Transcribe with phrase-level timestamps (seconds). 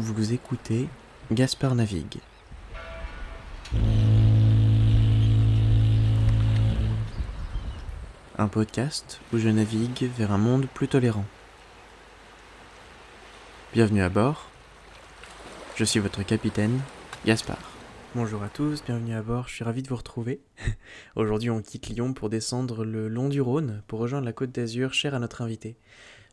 [0.00, 0.86] Vous écoutez
[1.32, 2.18] Gaspard Navigue.
[8.38, 11.24] Un podcast où je navigue vers un monde plus tolérant.
[13.72, 14.48] Bienvenue à bord.
[15.74, 16.80] Je suis votre capitaine,
[17.26, 17.72] Gaspard.
[18.14, 20.40] Bonjour à tous, bienvenue à bord, je suis ravi de vous retrouver.
[21.16, 24.94] Aujourd'hui on quitte Lyon pour descendre le long du Rhône pour rejoindre la côte d'Azur
[24.94, 25.76] chère à notre invité.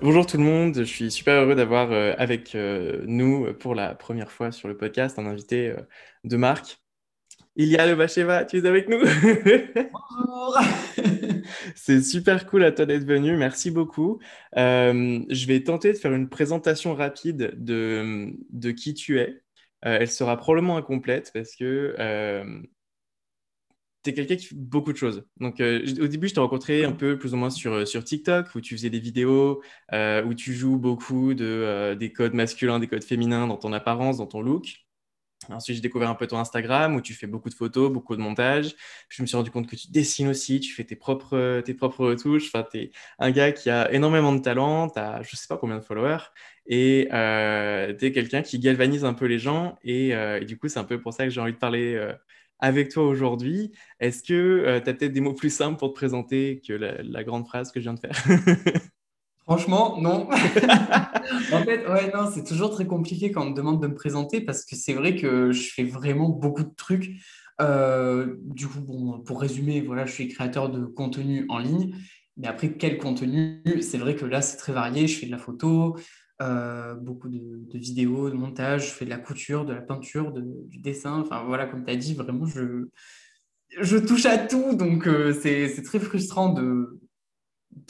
[0.00, 3.94] Bonjour tout le monde, je suis super heureux d'avoir euh, avec euh, nous pour la
[3.94, 5.76] première fois sur le podcast un invité euh,
[6.24, 6.80] de marque.
[7.58, 10.58] Ilia Lobacheva, tu es avec nous Bonjour
[11.74, 14.20] C'est super cool à toi d'être venu, merci beaucoup.
[14.54, 19.42] je vais tenter de faire une présentation rapide de, de qui tu es.
[19.82, 21.94] elle sera probablement incomplète parce que
[24.04, 25.24] tu es quelqu'un qui fait beaucoup de choses.
[25.38, 28.04] Donc, euh, au début, je t'ai rencontré un peu plus ou moins sur, euh, sur
[28.04, 32.78] TikTok, où tu faisais des vidéos, euh, où tu joues beaucoup de, des codes masculins,
[32.78, 34.87] des codes féminins dans ton apparence, dans ton look.
[35.50, 38.20] Ensuite, j'ai découvert un peu ton Instagram, où tu fais beaucoup de photos, beaucoup de
[38.20, 38.74] montages.
[39.08, 42.06] Je me suis rendu compte que tu dessines aussi, tu fais tes propres, tes propres
[42.06, 42.50] retouches.
[42.52, 45.56] Enfin, tu es un gars qui a énormément de talent, tu as je sais pas
[45.56, 46.24] combien de followers,
[46.66, 49.78] et tu es quelqu'un qui galvanise un peu les gens.
[49.84, 51.96] Et, et du coup, c'est un peu pour ça que j'ai envie de parler
[52.60, 53.72] avec toi aujourd'hui.
[54.00, 57.24] Est-ce que euh, tu as peut-être des mots plus simples pour te présenter que la,
[57.24, 58.24] grande phrase que je viens de faire?
[59.48, 60.28] Franchement, non.
[61.52, 64.42] en fait, ouais, non, c'est toujours très compliqué quand on me demande de me présenter
[64.42, 67.12] parce que c'est vrai que je fais vraiment beaucoup de trucs.
[67.62, 71.94] Euh, du coup, bon, pour résumer, voilà, je suis créateur de contenu en ligne.
[72.36, 73.62] Mais après, quel contenu?
[73.80, 75.06] C'est vrai que là, c'est très varié.
[75.06, 75.96] Je fais de la photo,
[76.42, 80.76] euh, beaucoup de, vidéos, de montage, je fais de la couture, de la peinture, du
[80.76, 81.22] dessin.
[81.22, 82.90] Enfin voilà, comme tu as dit, vraiment, je,
[83.80, 84.74] je touche à tout.
[84.74, 87.00] Donc euh, c'est très frustrant de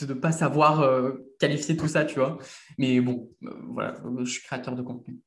[0.01, 2.37] ne pas savoir euh, qualifier tout ça, tu vois.
[2.77, 5.19] Mais bon, voilà, je suis créateur de contenu.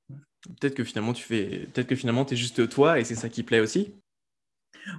[0.61, 3.29] Peut-être que finalement, tu fais, peut-être que finalement, tu es juste toi et c'est ça
[3.29, 3.95] qui plaît aussi.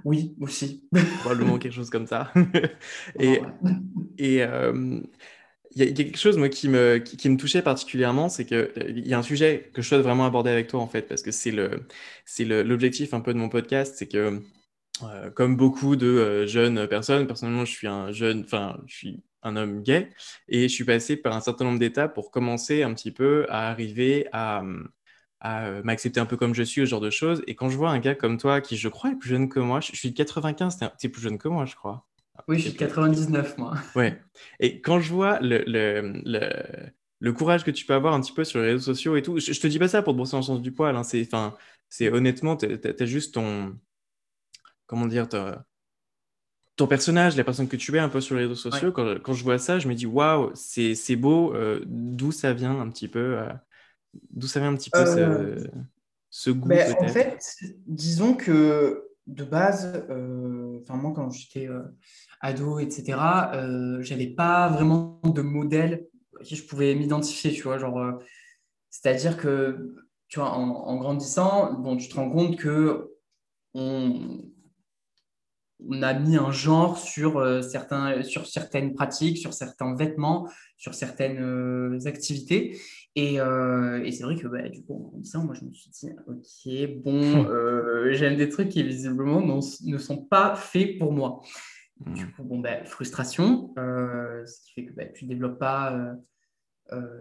[0.04, 0.88] Oui, aussi.
[1.20, 2.32] Probablement quelque chose comme ça.
[3.18, 3.40] et,
[5.76, 8.92] il y, a quelque chose moi, qui, me, qui, me touchait particulièrement, c'est qu'il euh,
[8.94, 11.32] y a un sujet que je souhaite vraiment aborder avec toi, en fait, parce que
[11.32, 11.50] c'est
[12.44, 14.40] l'objectif un peu de mon podcast, c'est que,
[15.02, 19.22] euh, comme beaucoup de euh, jeunes personnes, personnellement, je suis un jeune, enfin, je suis
[19.44, 20.10] un homme gay,
[20.48, 23.70] et je suis passé par un certain nombre d'étapes pour commencer un petit peu à
[23.70, 24.62] arriver à,
[25.44, 27.42] à m'accepter un peu comme je suis, ce genre de choses.
[27.46, 29.60] Et quand je vois un gars comme toi, qui je crois est plus jeune que
[29.60, 32.06] moi, je, suis de 95, tu es plus jeune que moi, je crois.
[32.48, 33.74] Oui, je suis 99, moi.
[33.94, 34.18] Ouais.
[34.58, 36.90] Et quand je vois le, le, le,
[37.20, 39.38] le, courage que tu peux avoir un petit peu sur les réseaux sociaux et tout,
[39.38, 40.96] je, te dis pas ça pour te brosser en sens du poil.
[40.96, 41.28] Hein, c'est,
[41.90, 43.78] c'est honnêtement, tu as, juste ton.
[44.86, 45.28] Comment dire
[46.76, 48.92] ton personnage, la personne que tu es un peu sur les réseaux sociaux.
[48.92, 51.54] Quand, quand, je vois ça, je me dis waouh, c'est, c'est beau.
[51.54, 53.48] Euh, d'où ça vient un petit peu euh,
[54.30, 55.56] D'où ça vient un petit peu ce, euh,
[56.30, 57.40] ce, goût ben, En fait,
[57.86, 60.04] disons que de base,
[60.80, 61.68] enfin moi quand j'étais
[62.40, 63.18] ado, etc.,
[64.00, 66.06] j'avais pas vraiment de modèle
[66.42, 68.20] qui je pouvais m'identifier, tu vois, genre,
[68.90, 69.96] c'est-à-dire que,
[70.28, 73.12] tu vois, en, grandissant, bon, tu te rends compte que
[73.72, 74.44] on,
[75.80, 80.94] on a mis un genre sur, euh, certains, sur certaines pratiques, sur certains vêtements, sur
[80.94, 82.78] certaines euh, activités.
[83.16, 86.10] Et, et c'est vrai que bah, du coup, en disant, moi je me suis dit,
[86.26, 91.40] ok, bon, j'aime des trucs qui visiblement ne sont pas faits pour moi.
[92.06, 96.16] Du coup, bon, bah, frustration, ce qui fait que bah, tu ne développes pas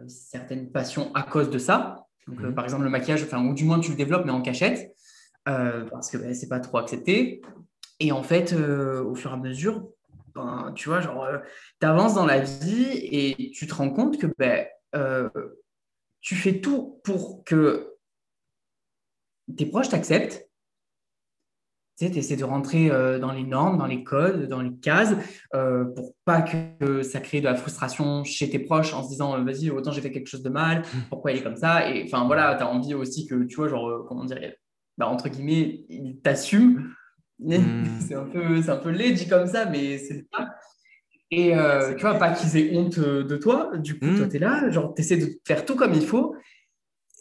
[0.08, 2.08] certaines passions à cause de ça.
[2.28, 2.56] Donc, mhm.
[2.56, 4.96] par exemple, le maquillage, enfin, ou du moins tu le développes, mais en cachette,
[5.46, 7.44] parce que bah, c'est pas trop accepté.
[8.00, 9.88] Et en fait, au fur et à mesure,
[10.36, 11.28] ben, tu vois, genre,
[11.80, 14.68] tu avances dans la vie et tu te rends compte que ben,
[16.22, 17.96] tu fais tout pour que
[19.56, 20.50] tes proches t'acceptent.
[22.00, 25.16] Tu essaies de rentrer dans les normes, dans les codes, dans les cases,
[25.52, 29.70] pour pas que ça crée de la frustration chez tes proches en se disant vas-y,
[29.70, 32.56] autant j'ai fait quelque chose de mal, pourquoi il est comme ça Et enfin voilà,
[32.56, 34.54] tu as envie aussi que, tu vois, genre, comment dire,
[34.98, 36.94] bah, entre guillemets, il t'assume.
[38.00, 40.56] c'est un, peu, un peu laid dit comme ça, mais c'est ça.
[41.36, 43.72] Et euh, tu vois, pas qu'ils aient honte euh, de toi.
[43.78, 44.30] Du coup, toi, hmm.
[44.30, 46.36] tu es là, genre, tu essaies de faire tout comme il faut.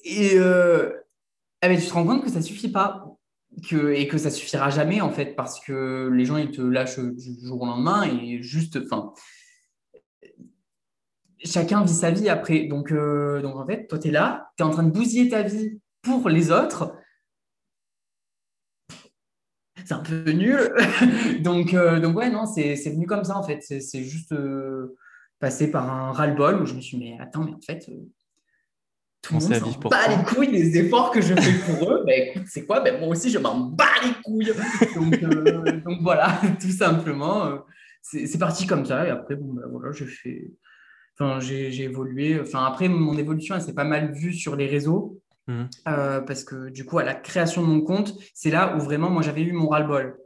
[0.05, 0.91] Et euh,
[1.63, 3.07] eh tu te rends compte que ça suffit pas.
[3.69, 6.99] Que, et que ça suffira jamais, en fait, parce que les gens, ils te lâchent
[6.99, 9.13] du jour au lendemain et juste, enfin,
[11.45, 12.65] chacun vit sa vie après.
[12.65, 15.43] Donc, donc en fait, toi, tu es là, tu es en train de bousiller ta
[15.43, 16.95] vie pour les autres
[19.85, 20.59] c'est un peu nul.
[21.41, 23.61] donc, euh, donc, ouais, non, c'est venu comme ça, en fait.
[23.63, 24.97] C'est juste euh,
[25.39, 27.95] passé par un ras-le-bol où je me suis dit, mais attends, mais en fait, euh,
[29.23, 32.03] tout le monde s'en bat les couilles des efforts que je fais pour eux.
[32.07, 32.81] Ben écoute, c'est quoi?
[32.81, 34.53] Ben, Moi aussi, je m'en bats les couilles.
[34.95, 37.59] Donc, donc voilà, tout simplement.
[38.03, 39.07] c'est parti comme ça.
[39.07, 40.51] Et après, bon, ben, voilà, j'ai fait.
[41.19, 42.41] Enfin, j'ai évolué.
[42.41, 45.23] Enfin, après, mon évolution, elle s'est pas mal vue sur les réseaux.
[45.49, 45.65] Mmh.
[45.89, 49.11] Euh, parce que du coup, à la création de mon compte, c'est là où vraiment
[49.11, 50.17] moi j'avais eu mon ras-le-bol.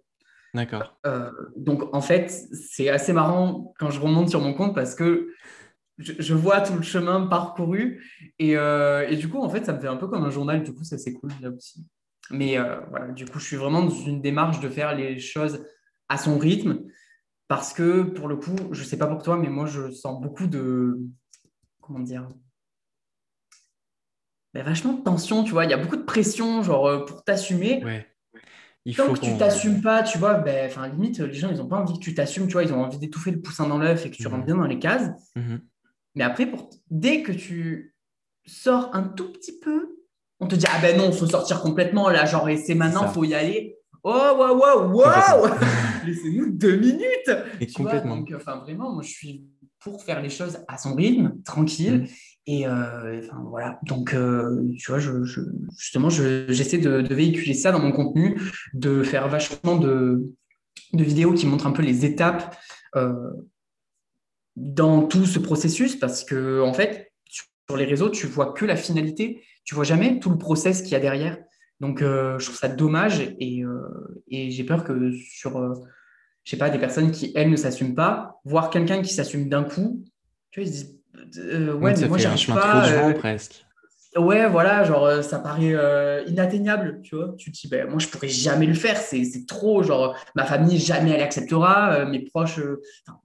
[0.55, 0.99] D'accord.
[1.07, 5.31] Euh, donc en fait, c'est assez marrant quand je remonte sur mon compte parce que
[5.99, 8.05] je, vois tout le chemin parcouru
[8.39, 10.63] et, euh, et, du coup, en fait, ça me fait un peu comme un journal.
[10.63, 11.87] Du coup, ça c'est cool là aussi.
[12.31, 12.59] Mais
[12.91, 15.65] voilà, du coup, je suis vraiment dans une démarche de faire les choses
[16.09, 16.81] à son rythme
[17.49, 20.47] parce que pour le coup, je sais pas pour toi, mais moi je sens beaucoup
[20.47, 20.99] de
[21.81, 22.29] comment dire
[24.63, 25.65] vachement de tension, tu vois.
[25.65, 27.85] Il y a beaucoup de pression, genre, euh, pour t'assumer.
[27.85, 28.07] Ouais.
[28.85, 31.79] Il Tant que tu t'assumes pas, tu vois, ben, limite, les gens, ils n'ont pas
[31.79, 32.63] envie que tu t'assumes, tu vois.
[32.63, 34.47] Ils ont envie d'étouffer le poussin dans l'œuf et que tu rentres mhm.
[34.47, 35.11] bien dans les cases.
[35.35, 35.61] Mhm.
[36.15, 36.71] Mais après, pour...
[36.89, 37.97] dès que tu
[38.47, 39.97] sors un tout petit peu,
[40.39, 43.09] on te dit, ah ben non, il faut sortir complètement, là, genre, et c'est maintenant,
[43.09, 43.77] il faut y aller.
[44.05, 45.53] Oh, waouh, waouh, waouh
[46.07, 48.19] Laissez-nous deux minutes Et complètement.
[48.19, 49.45] donc, enfin, vraiment, moi, je suis
[49.81, 52.03] pour faire les choses à son rythme, tranquille.
[52.03, 52.09] Mhm.
[52.49, 58.41] Et euh, voilà, donc euh, tu vois, justement, j'essaie de, véhiculer ça dans mon contenu,
[58.73, 60.33] de faire vachement de,
[60.93, 62.57] vidéos qui montrent un peu les étapes
[62.95, 63.31] euh,
[64.55, 68.77] dans tout ce processus, parce que en fait, sur les réseaux, tu vois que la
[68.77, 71.39] finalité, tu vois jamais tout le process qu'il y a derrière.
[71.81, 73.65] Donc, je trouve ça dommage et,
[74.29, 75.75] et j'ai peur que sur,
[76.45, 79.65] je sais pas, des personnes qui, elles, ne s'assument pas, voir quelqu'un qui s'assume d'un
[79.65, 80.05] coup,
[80.53, 80.96] tu vois, ils se disent
[81.39, 83.65] euh, ouais, ça moi, fait un chemin pas, vent, euh, presque.
[84.17, 87.35] Ouais, voilà, genre, euh, ça paraît inatteignable, tu vois.
[87.39, 90.79] Tu te dis, ben, moi, je pourrais jamais le faire, c'est trop, genre, ma famille,
[90.79, 92.61] jamais elle acceptera, mes proches,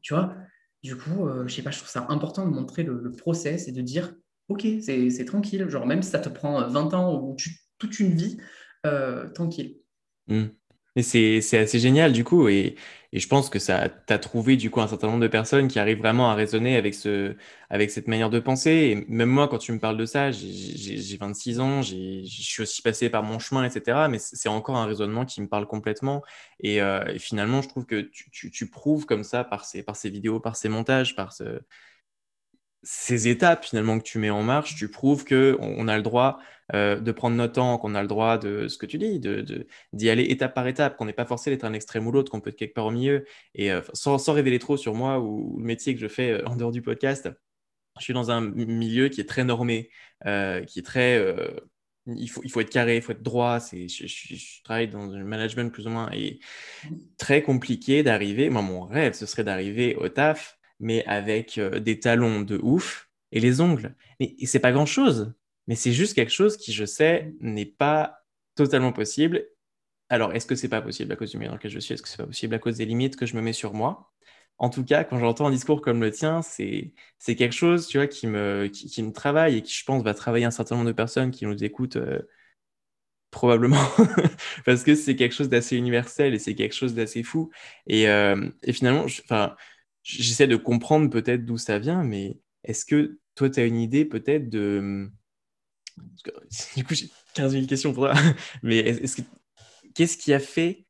[0.01, 0.35] tu vois.
[0.83, 3.81] Du coup, je sais pas, je trouve ça important de montrer le, process et de
[3.81, 4.13] dire,
[4.49, 7.37] ok, c'est tranquille, genre, même si ça te prend 20 ans ou
[7.77, 8.37] toute une vie,
[9.33, 9.77] tranquille.
[10.27, 10.47] Mmh.
[10.97, 12.75] Et c'est assez génial du coup, et,
[13.13, 15.79] et je pense que ça t'a trouvé du coup un certain nombre de personnes qui
[15.79, 17.35] arrivent vraiment à raisonner avec, ce,
[17.69, 18.71] avec cette manière de penser.
[18.71, 22.81] Et même moi, quand tu me parles de ça, j'ai 26 ans, je suis aussi
[22.81, 24.07] passé par mon chemin, etc.
[24.09, 26.21] Mais c'est encore un raisonnement qui me parle complètement.
[26.61, 29.97] Et, euh, finalement, je trouve que tu, tu, tu, prouves comme ça par ces, par
[29.97, 31.59] ces vidéos, par ces montages, par ce,
[32.83, 36.39] ces étapes finalement que tu mets en marche, tu prouves que on, a le droit
[36.73, 39.19] euh, de prendre notre temps, qu'on a le droit de ce que tu dis,
[39.93, 42.41] d'y aller étape par étape, qu'on n'est pas forcé d'être un extrême ou l'autre, qu'on
[42.41, 43.25] peut être quelque part au milieu.
[43.55, 46.45] Et euh, sans, sans, révéler trop sur moi ou, le métier que je fais euh,
[46.47, 47.29] en dehors du podcast,
[47.99, 49.89] je suis dans un milieu qui est très normé,
[50.23, 51.19] qui est très
[52.07, 53.59] il faut, il faut être carré, il faut être droit.
[53.59, 56.39] Je, je, travaille dans le management plus ou moins et
[57.17, 58.49] très compliqué d'arriver.
[58.49, 63.09] Moi, mon rêve, ce serait d'arriver au taf mais avec euh, des talons de ouf
[63.31, 63.95] et les ongles.
[64.19, 65.33] Et, c'est pas grand chose,
[65.67, 68.23] mais c'est juste quelque chose qui, je sais, n'est pas
[68.55, 69.47] totalement possible.
[70.09, 71.93] Alors, est-ce que c'est pas possible à cause du milieu dans lequel je suis?
[71.93, 74.11] Est-ce que c'est pas possible à cause des limites que je me mets sur moi?
[74.57, 76.93] En tout cas, quand j'entends un discours comme le tien, c'est
[77.25, 80.45] quelque chose, tu vois, qui me, qui, me travaille et qui, je pense, va travailler
[80.45, 81.95] un certain nombre de personnes qui nous écoutent.
[81.97, 82.19] Euh,
[83.31, 83.81] probablement
[84.65, 87.49] parce que c'est quelque chose d'assez universel et c'est quelque chose d'assez fou
[87.87, 89.55] et, euh, et finalement enfin
[90.03, 94.05] j'essaie de comprendre peut-être d'où ça vient, mais est-ce que toi, tu as une idée
[94.05, 95.09] peut-être de,
[96.75, 98.13] du coup, j'ai 15 000 questions pour toi.
[98.63, 99.21] Mais est-ce que,
[99.95, 100.85] qu'est-ce qui a fait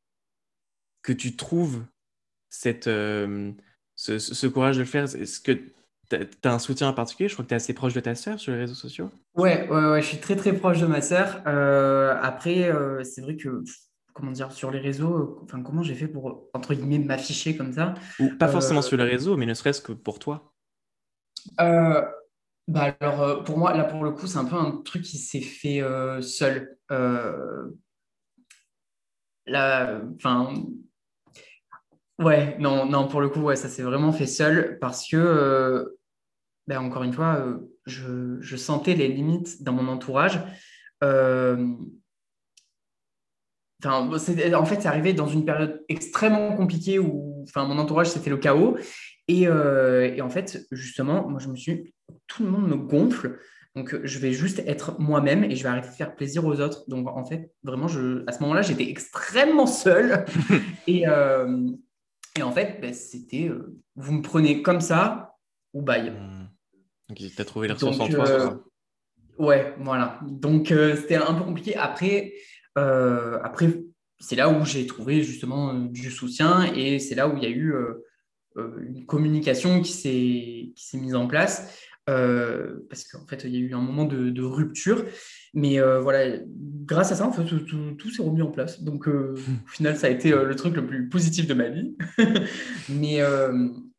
[1.01, 1.86] que tu trouves
[2.50, 3.51] cette, euh,
[3.96, 5.03] ce, courage de le faire?
[5.03, 5.51] Est-ce que
[6.10, 7.30] tu as, un soutien en particulier?
[7.30, 9.10] Je crois que tu es assez proche de ta sœur sur les réseaux sociaux.
[9.36, 11.41] Ouais, ouais, ouais, je suis très très proche de ma sœur.
[11.48, 13.63] Euh, après, euh, c'est vrai que,
[14.13, 17.94] comment dire, sur les réseaux, enfin, comment j'ai fait pour, entre guillemets, m'afficher comme ça
[18.20, 20.53] Ou pas forcément sur les réseaux, mais ne serait-ce que pour toi
[22.68, 25.41] bah alors, pour moi, là, pour le coup, c'est un peu un truc qui s'est
[25.41, 25.82] fait
[26.22, 26.77] seul.
[29.46, 30.53] là, enfin,
[32.22, 36.00] Ouais, non, non, pour le coup, ouais, ça s'est vraiment fait seul parce que, euh,
[36.68, 40.39] ben, encore une fois, euh, je, sentais les limites dans mon entourage.
[41.03, 41.65] Euh,
[43.85, 48.38] en fait, c'est arrivé dans une période extrêmement compliquée où enfin, mon entourage, c'était le
[48.38, 48.77] chaos.
[49.27, 51.93] Et, et, en fait, justement, moi, je me suis dit,
[52.27, 53.39] tout le monde me gonfle.
[53.75, 56.83] Donc, je vais juste être moi-même et je vais arrêter de faire plaisir aux autres.
[56.89, 60.25] Donc, en fait, vraiment, je, à ce moment-là, j'étais extrêmement seul.
[60.88, 61.05] et,
[62.38, 65.35] et en fait, ben, c'était euh, vous me prenez comme ça
[65.73, 66.13] ou bye.
[67.09, 68.27] Donc, tu as trouvé les ressources en toi.
[68.29, 68.50] Euh,
[69.38, 70.19] ouais, voilà.
[70.23, 71.75] Donc, euh, c'était un peu compliqué.
[71.75, 72.33] Après,
[72.75, 73.84] après
[74.22, 77.50] c'est là où j'ai trouvé justement du soutien et c'est là où il y a
[77.50, 77.74] eu
[78.56, 81.75] une communication qui s'est mise en place.
[82.06, 85.06] parce qu'en fait, il y a eu un moment de, rupture.
[85.56, 86.38] Mais voilà,
[86.86, 88.84] grâce à ça, en fait, tout, s'est remis en place.
[88.84, 89.36] Donc, au
[89.68, 91.98] final, ça a été le truc le plus positif de ma vie.
[92.90, 93.22] mais,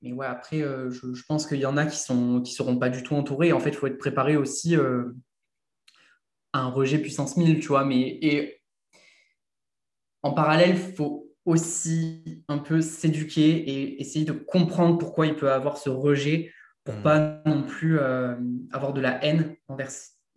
[0.03, 3.03] mais ouais, après, je, pense qu'il y en a qui ne qui seront pas du
[3.03, 3.53] tout entourés.
[3.53, 4.77] En fait, il faut être préparé aussi
[6.53, 7.85] à un rejet puissance 1000, tu vois.
[7.85, 8.62] Mais et
[10.23, 15.51] en parallèle, il faut aussi un peu s'éduquer et essayer de comprendre pourquoi il peut
[15.51, 16.53] avoir ce rejet
[16.85, 17.03] pour mmh.
[17.03, 17.99] pas non plus
[18.71, 19.91] avoir de la haine envers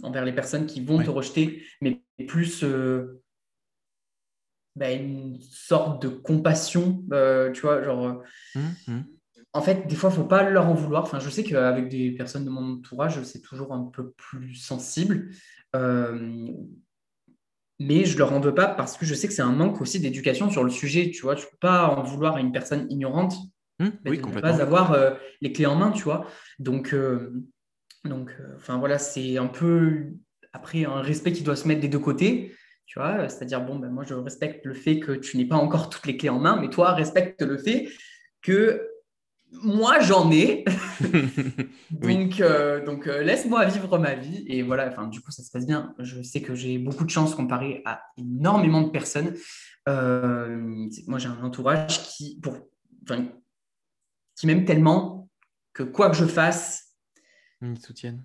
[0.04, 3.22] envers les personnes qui vont te rejeter, mais plus euh,
[4.76, 8.06] bah, une sorte de compassion, euh, tu vois, genre...
[8.06, 8.14] Euh,
[8.56, 9.04] mmh, mmh.
[9.54, 11.04] En fait, des fois, il ne faut pas leur en vouloir.
[11.04, 15.32] Enfin, je sais qu'avec des personnes de mon entourage, c'est toujours un peu plus sensible.
[17.80, 19.82] Mais je ne leur en veux pas parce que je sais que c'est un manque
[19.82, 21.12] aussi d'éducation sur le sujet.
[21.12, 23.36] Tu vois, tu ne peux pas en vouloir à une personne ignorante
[23.80, 24.98] mmh, oui, de ne pas avoir
[25.42, 26.26] les clés en main, tu vois.
[26.60, 26.96] Donc,
[28.06, 30.14] donc, euh, enfin voilà, c'est un peu
[30.54, 32.56] après un respect qui doit se mettre des deux côtés,
[32.86, 35.90] tu vois, c'est-à-dire bon, ben, moi je respecte le fait que tu n'aies pas encore
[35.90, 37.90] toutes les clés en main, mais toi respecte le fait
[38.42, 38.88] que
[39.52, 40.66] moi j'en ai,
[41.92, 45.52] donc euh, donc euh, laisse-moi vivre ma vie et voilà, enfin du coup ça se
[45.52, 45.94] passe bien.
[46.00, 49.36] Je sais que j'ai beaucoup de chance comparé à énormément de personnes.
[49.88, 52.58] moi j'ai un entourage qui pour,
[54.36, 55.30] qui m'aime tellement
[55.74, 56.86] que quoi que je fasse
[57.62, 58.24] ils soutiennent.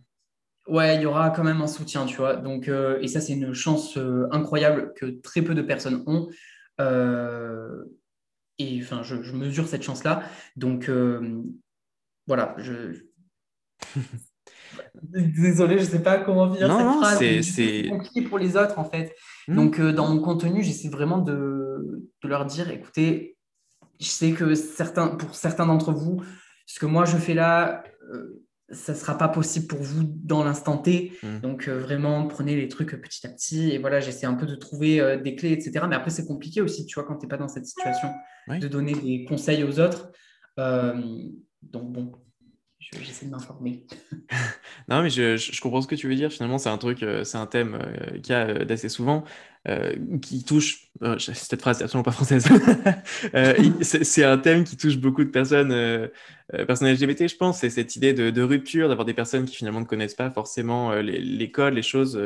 [0.67, 2.37] Ouais, il y aura quand même un soutien, tu vois.
[2.37, 6.29] Donc, euh, et ça, c'est une chance euh, incroyable que très peu de personnes ont.
[6.81, 7.85] Euh,
[8.61, 10.23] et enfin, je, mesure cette chance-là.
[10.57, 10.91] Donc,
[12.27, 12.55] voilà.
[12.59, 13.03] Je...
[15.03, 17.41] Désolé, je ne sais pas comment dire cette phrase.
[17.43, 19.15] C'est compliqué pour les autres, en fait.
[19.49, 19.57] Hmm.
[19.57, 23.37] Donc, dans mon contenu, j'essaie vraiment de, de, leur dire écoutez,
[23.99, 26.23] je sais que certains, pour certains d'entre vous,
[26.67, 27.83] ce que moi je fais là,
[28.71, 31.13] ça ne sera pas possible pour vous dans l'instant T.
[31.23, 31.41] Mmh.
[31.41, 33.71] Donc, euh, vraiment, prenez les trucs petit à petit.
[33.71, 35.87] Et voilà, j'essaie un peu de trouver euh, des clés, etc.
[35.89, 38.09] Mais après, c'est compliqué aussi, tu vois, quand tu n'es pas dans cette situation,
[38.49, 40.11] de donner des conseils aux autres.
[40.59, 40.95] Euh,
[41.63, 42.13] donc, bon,
[42.81, 43.87] j'essaie de m'informer.
[44.89, 46.33] non, mais je, je, comprends ce que tu veux dire.
[46.33, 47.79] Finalement, c'est un truc, c'est un thème
[48.23, 49.25] qu'il y a d'assez souvent.
[49.69, 52.47] Euh, qui touche, euh, cette phrase n'est absolument pas française,
[53.35, 56.09] euh, c'est un thème qui touche beaucoup de personnes,
[56.67, 59.85] personnes LGBT, je pense, c'est cette idée de, rupture, d'avoir des personnes qui finalement ne
[59.85, 62.19] connaissent pas forcément l'école, les, choses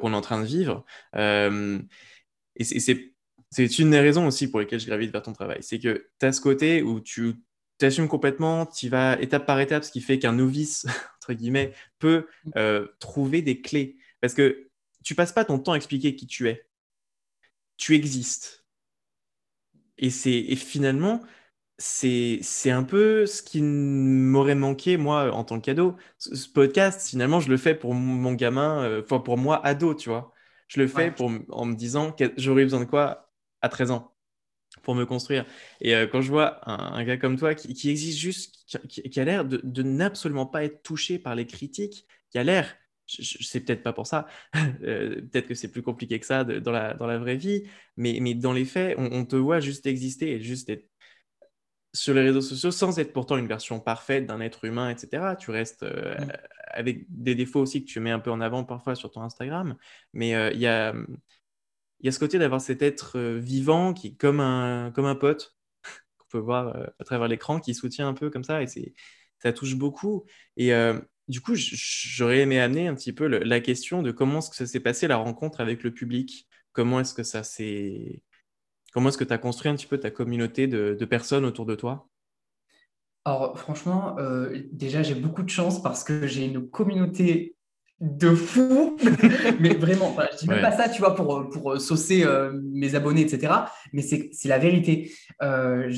[0.00, 0.84] qu'on est en train de vivre.
[1.14, 5.58] et c'est une des raisons aussi pour lesquelles je gravite vers ton travail.
[5.60, 7.36] C'est que tu as ce côté où tu
[7.78, 12.26] t'assumes complètement, tu vas étape par étape, ce qui fait qu'un novice, entre guillemets, peut
[12.98, 13.96] trouver des clés.
[14.20, 14.68] Parce que
[15.04, 16.66] tu passes pas ton temps à expliquer qui tu es.
[17.76, 18.66] Tu existes.
[19.98, 21.22] Et, c'est, finalement,
[21.78, 25.96] c'est, un peu ce qui m'aurait manqué, moi, en tant que cadeau.
[26.18, 30.08] Ce, podcast, finalement, je le fais pour mon gamin, euh, enfin, pour moi, ado, tu
[30.08, 30.32] vois.
[30.68, 33.30] Je le fais pour, en me disant j'aurais besoin de quoi
[33.62, 34.15] à 13 ans
[34.82, 35.44] pour me construire.
[35.80, 39.44] Et euh, quand je vois un, gars comme toi qui, existe juste, qui, a l'air
[39.44, 43.82] de, de n'absolument pas être touché par les critiques, qui a l'air je, sais peut-être
[43.82, 44.26] pas pour ça,
[44.82, 47.62] euh, peut-être que c'est plus compliqué que ça dans, la, dans la vraie vie,
[47.96, 50.88] mais, mais dans les faits, on, te voit juste exister et juste être
[51.94, 55.34] sur les réseaux sociaux sans être pourtant une version parfaite d'un être humain, etc.
[55.38, 56.32] Tu restes euh, Mm.
[56.68, 59.76] avec des défauts aussi que tu mets un peu en avant parfois sur ton Instagram.
[60.12, 60.94] Mais il y a,
[62.00, 65.06] il y a ce côté d'avoir cet être euh, vivant qui est comme un, comme
[65.06, 65.56] un pote
[66.18, 68.62] qu'on peut voir euh, à travers l'écran, qui soutient un peu comme ça.
[68.62, 68.94] Et c'est,
[69.38, 70.24] ça touche beaucoup.
[70.56, 74.50] Et euh, du coup, j'aurais aimé amener un petit peu la question de comment est-ce
[74.50, 76.46] que ça s'est passé la rencontre avec le public.
[76.72, 78.22] Comment est-ce que ça s'est...
[78.92, 81.74] Comment est-ce que tu as construit un petit peu ta communauté de, personnes autour de
[81.74, 82.08] toi?
[83.26, 84.16] Alors, franchement,
[84.72, 87.55] déjà, j'ai beaucoup de chance parce que j'ai une communauté
[88.00, 88.96] de fous.
[89.60, 90.62] Mais vraiment, enfin, je dis même Ouais.
[90.62, 93.52] pas ça, tu vois, pour, pour saucer euh, mes abonnés, etc.
[93.92, 95.12] Mais c'est la vérité.
[95.42, 95.90] Euh,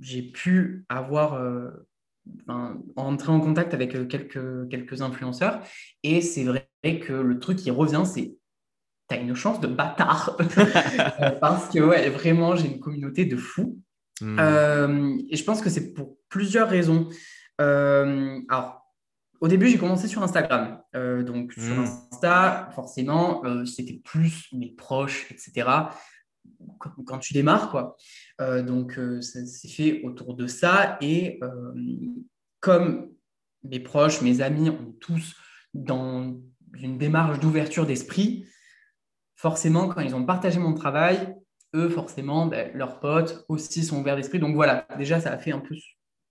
[0.00, 1.70] j'ai pu avoir, euh,
[2.96, 5.60] entrer en contact avec euh, quelques, quelques influenceurs.
[6.02, 6.68] Et c'est vrai
[7.00, 8.36] que le truc qui revient, c'est
[9.08, 10.36] t'as une chance de bâtard.
[11.20, 13.78] Euh, parce que, ouais, vraiment, j'ai une communauté de fous.
[14.20, 14.36] Hmm.
[14.38, 17.08] Euh, et je pense que c'est pour plusieurs raisons.
[17.60, 18.79] Euh, alors,
[19.40, 20.80] au début, j'ai commencé sur Instagram.
[20.94, 21.86] Euh, donc, sur Mm.
[22.12, 25.68] Insta, forcément, euh, c'était plus mes proches, etc.
[26.78, 27.96] Quand, quand tu démarres, quoi.
[28.40, 30.98] Euh, donc, ça s'est fait autour de ça.
[31.00, 31.40] Et
[32.60, 33.10] comme
[33.64, 35.36] mes proches, mes amis, on est tous
[35.74, 36.38] dans
[36.74, 38.46] une démarche d'ouverture d'esprit,
[39.36, 41.34] forcément, quand ils ont partagé mon travail,
[41.74, 44.38] eux, forcément, ben, leurs potes aussi sont ouverts d'esprit.
[44.40, 45.82] Donc voilà, déjà, ça a fait un peu ce,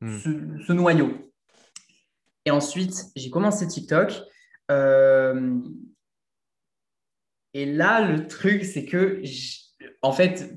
[0.01, 0.17] Hmm.
[0.17, 1.28] ce- ce noyau.
[2.49, 4.11] Et ensuite, j'ai commencé TikTok.
[4.71, 5.59] Euh,
[7.53, 9.21] et là, le truc, c'est que,
[10.01, 10.51] en fait,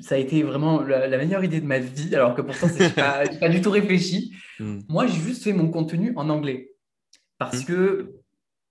[0.00, 2.80] ça a été vraiment la, la meilleure idée de ma vie, alors que pourtant, je
[2.84, 4.32] n'ai pas, du tout réfléchi.
[4.60, 4.82] Hmm.
[4.88, 6.70] Moi, j'ai juste fait mon contenu en anglais
[7.38, 7.64] parce Mm.
[7.64, 8.14] que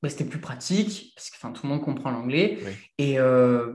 [0.01, 2.57] bah, c'était plus pratique, parce que tout le monde comprend l'anglais.
[2.65, 2.71] Oui.
[2.99, 3.73] Et, euh,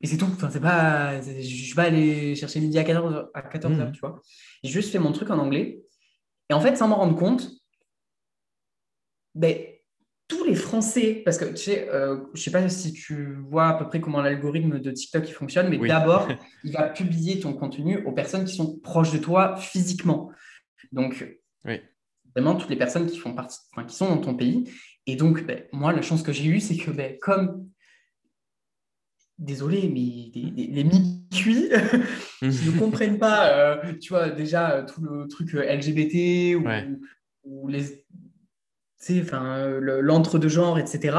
[0.00, 0.24] et c'est tout.
[0.32, 3.88] Enfin, c'est pas, je ne suis pas allé chercher midi à 14h, à 14 heures,
[3.90, 3.92] Mm.
[3.92, 4.22] tu vois.
[4.64, 5.82] J'ai juste fait mon truc en anglais.
[6.48, 7.50] Et en fait, sans m'en rendre compte,
[9.34, 9.56] ben,
[10.28, 13.68] tous les Français, parce que tu sais, euh, je ne sais pas si tu vois
[13.68, 15.88] à peu près comment l'algorithme de TikTok il fonctionne, mais Oui.
[15.88, 16.28] d'abord,
[16.64, 20.30] il va publier ton contenu aux personnes qui sont proches de toi physiquement.
[20.92, 21.24] Donc,
[21.64, 21.80] Oui.
[22.34, 24.70] vraiment toutes les personnes qui font partie, enfin, qui sont dans ton pays.
[25.06, 27.70] Et donc, ben, moi, la chance que j'ai eue, c'est que ben, comme,
[29.38, 31.70] désolé, mais les mi-cuits
[32.40, 36.86] qui ne comprennent pas, euh, tu vois, déjà euh, tout le truc LGBT ou, Ouais.
[37.44, 38.04] ou les,
[39.22, 41.16] enfin, euh, le- l'entre-deux-genres, etc.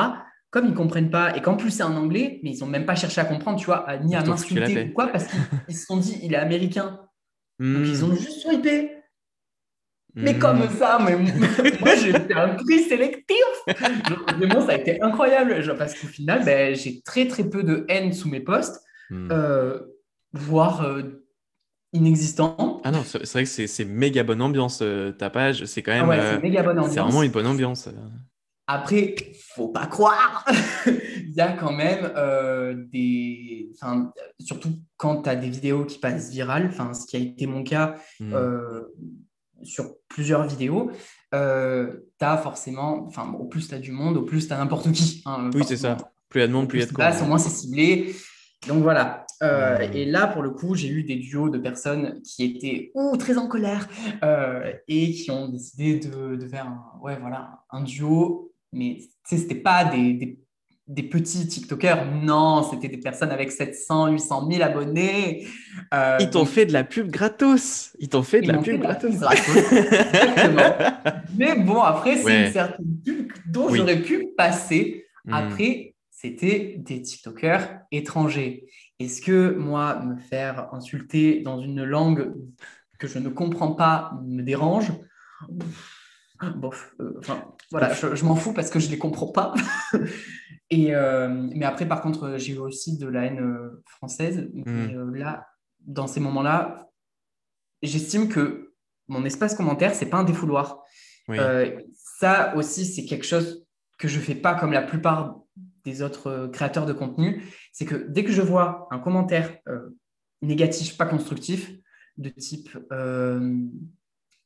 [0.51, 2.85] Comme ils ne comprennent pas, et qu'en plus c'est en anglais, mais ils n'ont même
[2.85, 5.39] pas cherché à comprendre, tu vois, à- ni à m'insulter ou quoi, parce qu'ils
[5.69, 6.99] ils se sont dit, il est américain.
[7.59, 7.83] Donc Hmm.
[7.85, 8.91] ils ont juste swipé.
[10.15, 10.39] Mais Hmm.
[10.39, 11.15] comme ça, mais
[11.79, 13.37] moi j'ai fait un tri sélectif.
[14.07, 15.61] Genre, Vraiment, ça a été incroyable.
[15.61, 19.29] Genre, parce qu'au final, ben, j'ai très très peu de haine sous mes posts, Hmm.
[19.31, 19.79] euh,
[20.33, 21.23] voire euh,
[21.93, 22.81] inexistant.
[22.83, 25.65] Ah non, c'est vrai que c'est méga bonne ambiance, euh, ta page.
[25.65, 26.09] C'est quand Ah même.
[26.09, 26.93] ouais, euh, c'est méga bonne ambiance.
[26.93, 27.87] c'est vraiment une bonne ambiance.
[27.87, 27.91] euh.
[28.67, 29.15] Après,
[29.55, 30.45] faut pas croire,
[30.85, 33.71] il y a quand même euh, des.
[33.73, 37.47] Enfin, surtout quand tu as des vidéos qui passent virales, enfin, ce qui a été
[37.47, 38.35] mon cas Hmm.
[39.63, 40.91] sur plusieurs vidéos,
[41.33, 43.05] euh, tu as forcément.
[43.07, 45.23] Enfin, au plus tu as du monde, au plus tu as n'importe qui.
[45.25, 45.97] hein, Oui, c'est ça.
[46.29, 47.09] Plus il y a de monde, plus il y a de quoi.
[47.23, 48.13] au moins c'est ciblé.
[48.67, 49.25] Donc voilà.
[49.41, 49.93] Euh, Hmm.
[49.95, 53.37] Et là, pour le coup, j'ai eu des duos de personnes qui étaient ou très
[53.37, 53.87] en colère
[54.23, 58.51] euh, et qui ont décidé de, de faire un, ouais, voilà, un duo.
[58.73, 60.39] Mais sais, c'était pas des, des,
[60.87, 62.05] des petits TikTokers.
[62.21, 65.47] Non, c'était des personnes avec 700, 800 000 abonnés.
[65.93, 67.95] Euh, Ils t'ont donc, fait de la pub gratos.
[67.99, 69.11] Ils t'ont fait de ils la fait pub la gratos.
[69.11, 69.71] pub gratos.
[69.71, 70.75] Exactement.
[71.37, 72.47] Mais bon, après, c'est Ouais.
[72.47, 73.77] une certaine pub dont Oui.
[73.77, 75.05] j'aurais pu passer.
[75.25, 75.33] Hmm.
[75.33, 78.67] Après, c'était des TikTokers étrangers.
[78.99, 82.33] Est-ce que moi, me faire insulter dans une langue
[82.99, 84.91] que je ne comprends pas me dérange?
[86.55, 89.53] Bof, euh, enfin, voilà, je, je m'en fous parce que je ne les comprends pas.
[90.69, 94.49] Et, euh, mais après, par contre, j'ai eu aussi de la haine euh, française.
[94.67, 95.47] Euh, là,
[95.79, 96.89] dans ces moments-là,
[97.81, 98.73] j'estime que
[99.07, 100.83] mon espace commentaire, c'est pas un défouloir.
[101.27, 101.37] Oui.
[101.39, 103.65] Euh, ça aussi, c'est quelque chose
[103.97, 105.39] que je fais pas comme la plupart
[105.85, 107.43] des autres euh, créateurs de contenu.
[107.71, 109.95] C'est que dès que je vois un commentaire euh,
[110.41, 111.71] négatif, pas constructif,
[112.17, 113.55] de type, euh,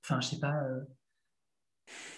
[0.04, 0.54] enfin, je sais pas,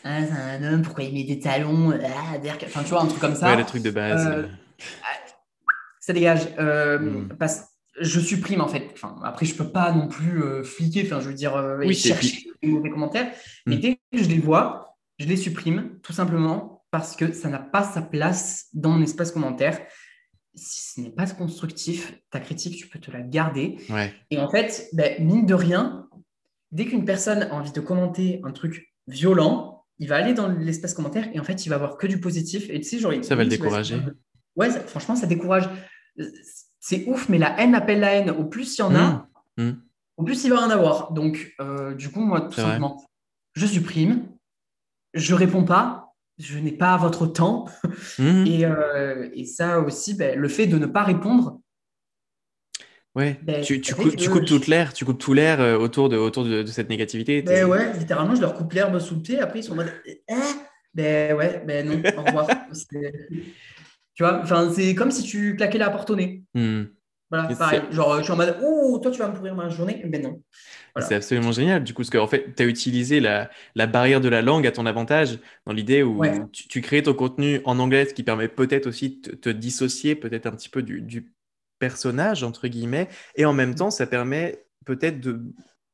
[0.04, 3.20] ah, c'est un homme, pourquoi il met des talons, ah, enfin, tu vois, un truc
[3.20, 4.28] comme ça Ouais, le truc de base.
[4.28, 4.48] euh.
[6.00, 6.48] ça dégage.
[6.58, 7.30] Mm.
[7.40, 7.64] parce,
[8.00, 8.90] je supprime en fait.
[8.94, 11.96] Enfin, après, je peux pas non plus euh, fliquer, enfin, je veux dire, euh, Oui,
[11.96, 13.32] chercher les mauvais commentaires.
[13.66, 13.80] Mais Mm.
[13.80, 17.84] dès que je les vois, je les supprime tout simplement parce que ça n'a pas
[17.84, 19.82] sa place dans mon espace commentaire.
[20.54, 23.78] Si ce n'est pas constructif, ta critique, tu peux te la garder.
[23.90, 24.14] Ouais.
[24.32, 26.08] Et en fait, ben, mine de rien,
[26.72, 30.94] dès qu'une personne a envie de commenter un truc violent, il va aller dans l'espace
[30.94, 32.70] commentaire et en fait, il va avoir que du positif.
[32.70, 34.00] Et tu sais, genre, ça va le décourager.
[34.56, 35.70] Ouais, franchement, ça décourage.
[36.80, 38.30] C'est ouf, mais la haine appelle la haine.
[38.30, 39.28] Au plus il y en a,
[39.58, 39.64] mmh.
[39.64, 39.82] Mmh.
[40.16, 41.12] au plus il va en avoir.
[41.12, 43.06] Donc, euh, du coup, moi, tout simplement,
[43.54, 44.30] je supprime,
[45.14, 46.05] je réponds pas,
[46.38, 47.66] je n'ai pas votre temps.
[48.20, 48.46] Mmh.
[48.48, 51.60] Euh, et, ça aussi, ben, le fait de ne pas répondre,
[53.16, 56.10] Ouais, ben, tu, tu, coupes, tu, coupes, toute l'air, tu coupes tout l'air euh, autour,
[56.10, 57.42] de, autour de, cette négativité.
[57.42, 59.94] Ben ouais, littéralement, je leur coupe l'herbe sous le pied, après ils sont en mode
[60.06, 60.22] eh,
[60.94, 62.46] Ben ouais, ben non, au revoir.
[62.92, 66.44] tu vois, enfin, c'est comme si tu claquais la porte au nez.
[66.54, 66.84] Hmm.
[67.42, 67.82] Voilà, pareil.
[67.92, 70.42] Genre, je suis en mode Oh, toi, tu vas me pourrir ma journée Ben non.
[71.00, 74.30] C'est absolument génial, du coup, parce qu'en fait, tu as utilisé la, la, barrière de
[74.30, 76.22] la langue à ton avantage, dans l'idée où
[76.54, 80.16] tu, tu, crées ton contenu en anglais, ce qui permet peut-être aussi de te, dissocier
[80.16, 81.34] peut-être un petit peu du, du
[81.80, 83.76] personnage, entre guillemets, et en même mmh.
[83.76, 85.20] temps, ça permet peut-être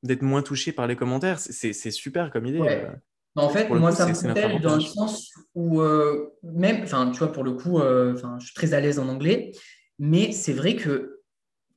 [0.04, 1.39] d'être moins touché par les commentaires.
[1.39, 2.62] C'est super comme idée.
[2.62, 2.89] Euh.
[3.36, 7.32] En fait, moi, ça me protège dans le sens où, euh, même, enfin, tu vois,
[7.32, 9.51] pour le coup, euh, je suis très à l'aise en anglais,
[9.99, 11.11] mais c'est vrai que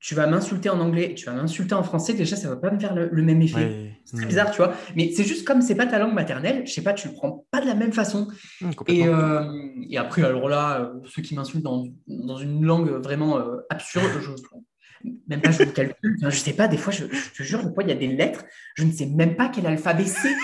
[0.04, 2.78] tu vas m'insulter en anglais tu vas m'insulter en français, déjà, ça va pas me
[2.78, 3.96] faire le, même effet.
[4.04, 4.74] C'est très bizarre, tu vois.
[4.94, 7.46] Mais c'est juste comme c'est pas ta langue maternelle, je sais pas, tu le prends
[7.50, 8.28] pas de la même façon.
[8.60, 9.50] Mmh, et, euh,
[9.88, 14.10] et, après, alors là, euh, ceux qui m'insultent dans, dans, une langue vraiment euh, absurde,
[14.20, 17.72] je, même pas je le calcule, je sais pas, des fois, je, te jure, des
[17.72, 20.34] fois, il y a des lettres, je ne sais même pas quel alphabet c'est.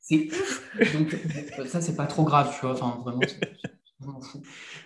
[0.00, 0.60] C'est ouf.
[0.92, 1.16] Donc,
[1.68, 2.72] ça, c'est pas trop grave, tu vois.
[2.72, 3.20] Enfin, vraiment,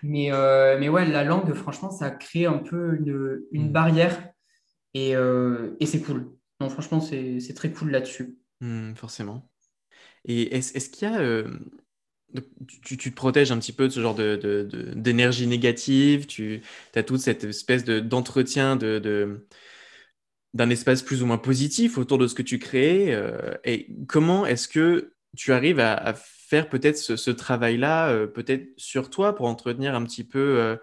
[0.03, 3.73] mais, euh, mais ouais, la langue, franchement, ça crée un peu une, une mm.
[3.73, 4.31] barrière
[4.95, 6.33] et, euh, et c'est cool.
[6.61, 8.37] Non, franchement, c'est très cool là-dessus.
[8.61, 9.51] Mm, forcément.
[10.25, 11.21] Et est-ce est qu'il y a.
[11.21, 11.59] Euh,
[12.83, 16.61] tu, tu, te protèges un petit peu de ce genre d'énergie de, de, négative, tu
[16.95, 19.47] as toute cette espèce d'entretien de,
[20.53, 23.17] d'un espace plus ou moins positif autour de ce que tu crées.
[23.65, 26.15] et comment est-ce que tu arrives à, à
[26.47, 30.77] faire peut-être ce, travail-là, euh, peut-être sur toi, pour entretenir un petit peu euh,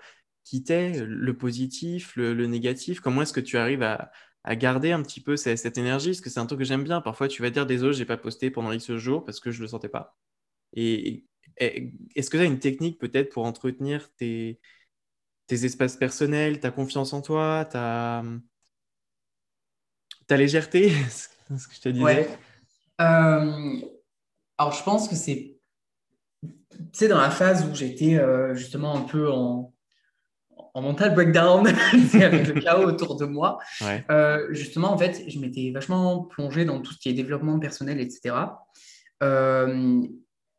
[0.44, 3.00] qui t'es, le positif, le, négatif?
[3.00, 4.12] Comment est-ce que tu arrives à,
[4.56, 6.10] garder un petit peu cette, énergie?
[6.10, 7.00] Parce que c'est un truc que j'aime bien.
[7.00, 9.68] Parfois, tu vas dire désolé, j'ai pas posté pendant X jours parce que je le
[9.68, 10.18] sentais pas.
[10.74, 11.26] Et,
[11.58, 14.60] est-ce que tu as une technique peut-être pour entretenir tes,
[15.50, 18.24] espaces personnels, ta confiance en toi, ta,
[20.28, 20.90] ta légèreté?
[21.58, 22.28] Ce que je te disais.
[23.00, 23.82] Euh,
[24.58, 25.53] alors, je pense que c'est
[26.74, 29.74] tu sais, dans la phase où j'étais euh, justement un peu en,
[30.74, 31.68] en mental breakdown,
[32.14, 33.60] avec le chaos autour de moi,
[34.10, 38.00] euh, justement, en fait, je m'étais vachement plongé dans tout ce qui est développement personnel,
[38.00, 38.36] etc.
[39.22, 40.02] Euh,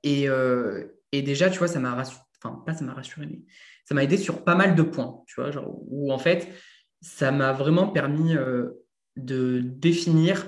[0.03, 0.27] et,
[1.13, 3.41] et, déjà, tu vois, ça m'a rassuré, enfin, pas ça m'a rassuré, mais
[3.85, 6.49] ça m'a aidé sur pas mal de points, tu vois, genre, où en fait,
[7.01, 8.35] ça m'a vraiment permis
[9.17, 10.47] de définir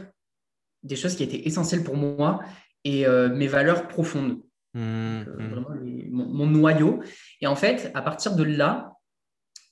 [0.82, 2.40] des choses qui étaient essentielles pour moi
[2.84, 4.40] et mes valeurs profondes.
[4.76, 5.48] Mmh, mmh.
[5.48, 5.70] vraiment
[6.10, 7.02] mon, noyau.
[7.40, 8.92] Et en fait, à partir de là,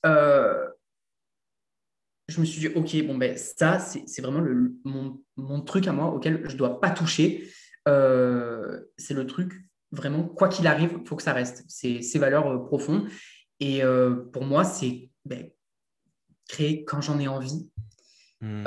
[0.03, 0.67] euh,
[2.27, 6.07] je me suis dit, OK, bon, ben, ça, c'est vraiment le, mon, truc à moi
[6.07, 7.47] auquel je ne dois pas toucher.
[7.87, 9.53] Euh, c'est le truc,
[9.91, 11.63] vraiment, quoi qu'il arrive, il faut que ça reste.
[11.67, 13.07] C'est ces valeurs euh, profondes.
[13.59, 13.83] Et
[14.33, 15.49] pour moi, c'est ben,
[16.49, 17.69] créer quand j'en ai envie,
[18.41, 18.65] mmh.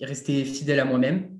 [0.00, 1.38] rester fidèle à moi-même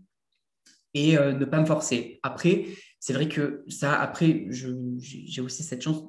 [0.93, 2.21] et ne pas me forcer.
[2.23, 2.67] Après,
[3.05, 6.05] c'est vrai que ça, après, j'ai aussi cette chance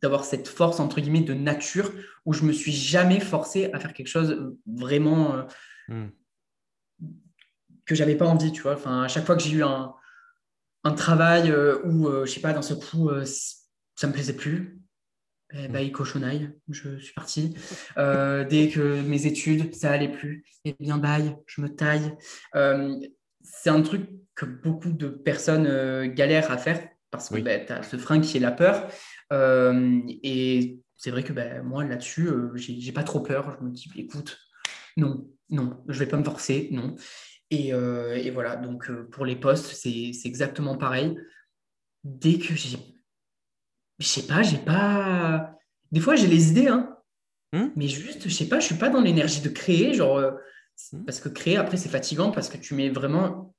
[0.00, 1.90] d'avoir cette force, entre guillemets, de nature,
[2.24, 5.42] où je me suis jamais forcé à faire quelque chose vraiment euh,
[5.88, 6.10] hmm.
[7.84, 8.74] que j'avais pas envie, tu vois.
[8.74, 9.92] Enfin, à chaque fois que j'ai eu un,
[10.96, 13.10] travail euh, où, euh, je sais pas, dans ce coup,
[13.96, 14.80] ça me plaisait plus,
[15.52, 17.56] eh ben, il cochonaille, je suis parti.
[17.96, 22.16] dès que mes études, ça allait plus, eh bien, bye, je me taille.
[23.42, 24.08] c'est un truc
[24.38, 28.20] que beaucoup de personnes euh, galèrent à faire parce que bah, tu as ce frein
[28.20, 28.88] qui est la peur.
[29.32, 33.56] Euh, et c'est vrai que bah, moi, là-dessus, euh, j'ai pas trop peur.
[33.58, 34.38] Je me dis, écoute,
[34.96, 36.94] non, non, je vais pas me forcer, non.
[37.50, 41.16] Et, et voilà, donc pour les postes, c'est exactement pareil.
[42.04, 42.76] Dès que j'ai.
[43.98, 45.56] Je sais pas, j'ai pas.
[45.90, 46.94] Des fois, j'ai les idées, hein.
[47.54, 47.68] Hmm?
[47.74, 50.20] Mais juste, je sais pas, je suis pas dans l'énergie de créer, genre.
[50.92, 51.04] Hmm?
[51.06, 53.54] Parce que créer, après, c'est fatigant parce que tu mets vraiment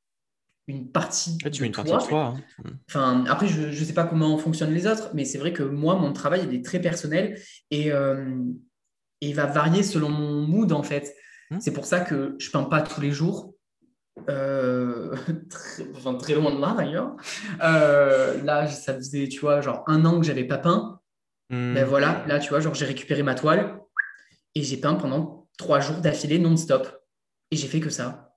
[0.69, 2.35] une partie tu de toi.
[2.35, 2.71] Hein.
[2.87, 5.95] Enfin, après, je ne sais pas comment fonctionnent les autres, mais c'est vrai que moi,
[5.95, 7.39] mon travail, il est très personnel
[7.71, 8.37] et, euh,
[9.21, 11.15] il va varier selon mon mood, en fait.
[11.49, 11.57] Mm.
[11.59, 13.55] C'est pour ça que je ne peins pas tous les jours.
[14.29, 15.15] Euh,
[15.49, 17.15] très, enfin, très loin de là, d'ailleurs.
[17.63, 20.99] Euh, là, ça faisait, tu vois, genre un an que j'avais pas peint.
[21.49, 21.73] Mm.
[21.73, 23.79] Ben voilà, là, tu vois, genre j'ai récupéré ma toile
[24.53, 26.87] et j'ai peint pendant trois jours d'affilée non-stop.
[27.51, 28.28] Et j'ai fait que ça.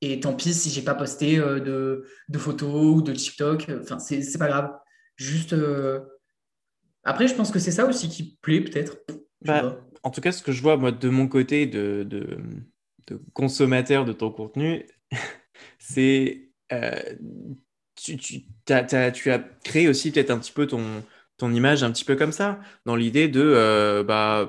[0.00, 3.66] Et tant pis si j'ai pas posté de, de, photos ou de TikTok.
[3.82, 4.70] Enfin, c'est pas grave.
[5.16, 5.54] Juste.
[7.04, 8.98] Après, je pense que c'est ça aussi qui plaît, peut-être.
[9.42, 12.38] Bah, en tout cas, ce que je vois, moi, de mon côté, de, de,
[13.08, 14.86] de consommateur de ton contenu,
[15.78, 16.48] c'est.
[17.94, 21.04] tu, tu, as, tu as créé aussi peut-être un petit peu ton,
[21.36, 24.48] ton image un petit peu comme ça, dans l'idée de bah,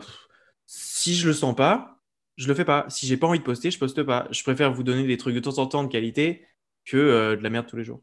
[0.74, 2.01] si je le sens pas,
[2.38, 2.86] je le fais pas.
[2.89, 4.28] Si j'ai pas envie de poster, je poste pas.
[4.32, 6.48] Je préfère vous donner des trucs de temps en temps de qualité
[6.86, 8.02] que euh, de la merde tous les jours.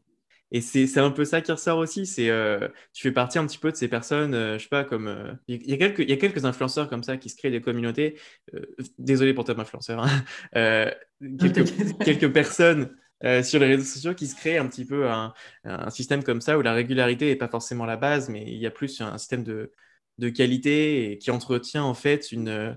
[0.51, 2.07] Et c'est un peu ça qui ressort aussi.
[2.07, 4.83] C'est euh, tu fais partie un petit peu de ces personnes, euh, je sais pas,
[4.83, 7.51] comme il y, a quelques il y a quelques influenceurs comme ça qui se créent
[7.51, 8.17] des communautés.
[8.97, 10.03] désolé pour tes influenceur.
[10.03, 10.89] Hein.
[11.39, 12.95] quelques, quelques personnes
[13.43, 15.33] sur les réseaux sociaux qui se créent un petit peu un,
[15.65, 18.65] un système comme ça où la régularité n'est pas forcément la base, mais il y
[18.65, 19.71] a plus un système de,
[20.17, 22.75] de qualité et qui entretient en fait une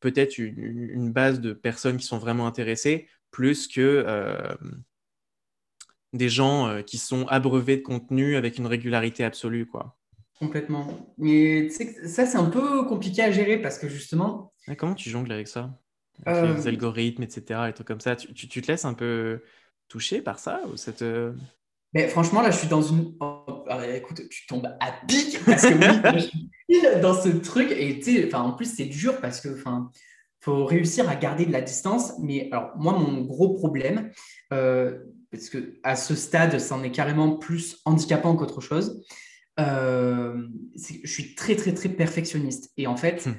[0.00, 4.54] peut-être une, base de personnes qui sont vraiment intéressées, plus que euh,
[6.12, 9.66] des gens euh, qui sont abreuvés de contenu avec une régularité absolue.
[9.66, 9.96] Quoi.
[10.38, 11.14] Complètement.
[11.18, 14.52] Mais ça, c'est un peu compliqué à gérer parce que justement...
[14.66, 15.78] Ah, comment tu jongles avec ça?
[16.26, 17.60] Euh, Les algorithmes, etc.
[17.68, 18.16] Et tout comme ça.
[18.16, 19.42] Tu, tu, te laisses un peu
[19.88, 21.04] toucher par ça ou cette,
[21.92, 23.14] mais franchement, là, je suis dans une.
[23.94, 25.74] Écoute, tu tombes à pic parce que
[26.14, 26.30] oui,
[26.68, 27.70] je suis dans ce truc.
[27.70, 29.90] Et sais, en plus, c'est dur parce que, enfin,
[30.40, 32.12] faut réussir à garder de la distance.
[32.18, 34.10] Mais alors, moi, mon gros problème,
[34.52, 34.98] euh,
[35.30, 39.04] parce que à ce stade, c'en est carrément plus handicapant qu'autre chose,
[39.58, 42.72] euh, je suis très, très, très perfectionniste.
[42.76, 43.34] Et en fait, hmm.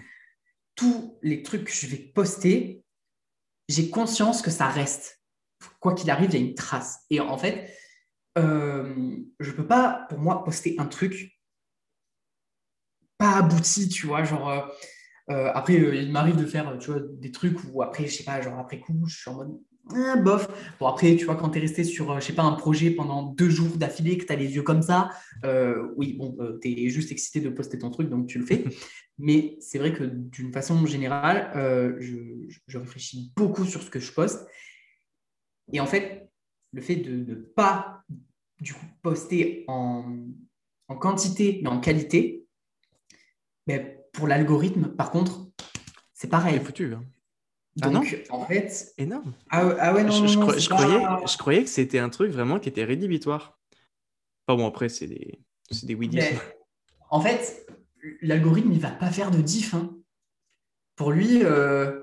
[0.76, 2.84] tous les trucs que je vais poster,
[3.68, 5.20] j'ai conscience que ça reste.
[5.80, 7.00] Quoi qu'il arrive, il y a une trace.
[7.10, 7.72] Et en fait,
[8.38, 11.38] euh, je peux pas, pour moi, poster un truc
[13.18, 14.50] pas abouti, tu vois, genre...
[14.50, 14.62] Euh,
[15.30, 18.42] euh, après, il m'arrive de faire tu vois, des trucs où après, je sais pas,
[18.42, 19.60] genre après coup, je suis en mode
[19.94, 20.48] ah, bof.
[20.80, 23.24] Bon, après, tu vois, quand tu es resté sur, je sais pas, un projet pendant
[23.24, 25.10] deux jours d'affilée, que tu as les yeux comme ça,
[25.96, 28.64] oui, bon, tu es juste excité de poster ton truc, donc tu le fais.
[29.18, 31.52] Mais c'est vrai que d'une façon générale,
[32.00, 32.16] je,
[32.68, 34.48] je, réfléchis beaucoup sur ce que je poste.
[35.74, 36.21] Et en fait,
[36.72, 38.04] le fait de ne pas
[38.60, 40.04] du coup, poster en,
[41.00, 42.46] quantité mais en qualité,
[43.66, 45.48] mais pour l'algorithme, par contre,
[46.14, 46.56] c'est pareil.
[46.58, 46.94] C'est foutu.
[46.94, 47.04] Hein.
[47.82, 48.94] Ah Donc, en fait.
[48.98, 49.34] Énorme.
[49.50, 52.60] Ah, ah ouais, non, je, non, je, croyais, je croyais que c'était un truc vraiment
[52.60, 53.58] qui était rédhibitoire.
[54.46, 55.98] Enfin bon, après, c'est des, c'est des
[57.10, 57.66] En fait,
[58.22, 59.74] l'algorithme, il va pas faire de diff.
[59.74, 59.96] Hein.
[60.96, 62.01] Pour lui, euh,